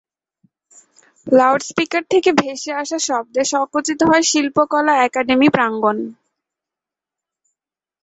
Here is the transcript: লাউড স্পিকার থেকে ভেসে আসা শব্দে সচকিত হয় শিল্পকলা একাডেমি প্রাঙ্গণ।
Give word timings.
লাউড 1.27 1.61
স্পিকার 1.63 2.03
থেকে 2.09 2.29
ভেসে 2.41 2.71
আসা 2.73 2.97
শব্দে 3.07 3.41
সচকিত 3.51 3.99
হয় 4.09 4.23
শিল্পকলা 4.31 4.93
একাডেমি 5.07 5.47
প্রাঙ্গণ। 5.55 5.97